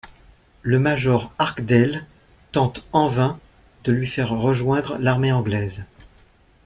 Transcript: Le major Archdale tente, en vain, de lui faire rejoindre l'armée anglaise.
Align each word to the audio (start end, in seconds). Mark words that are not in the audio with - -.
Le 0.63 0.79
major 0.79 1.31
Archdale 1.37 2.07
tente, 2.53 2.83
en 2.91 3.07
vain, 3.07 3.39
de 3.83 3.91
lui 3.91 4.07
faire 4.07 4.31
rejoindre 4.31 4.97
l'armée 4.97 5.31
anglaise. 5.31 5.83